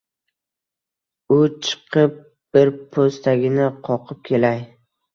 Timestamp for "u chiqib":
1.35-2.17